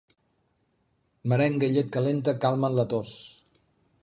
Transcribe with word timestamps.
Merenga 1.33 1.69
i 1.69 1.75
llet 1.75 1.93
calenta 1.97 2.37
calmen 2.47 2.79
la 2.81 2.91
tos. 2.95 3.17